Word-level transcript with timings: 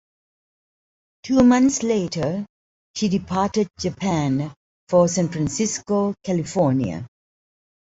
Two 1.21 1.43
months 1.43 1.83
later 1.83 2.47
she 2.95 3.07
departed 3.07 3.67
Japan 3.77 4.51
for 4.89 5.07
San 5.07 5.29
Francisco, 5.29 6.15
Cali. 6.23 7.03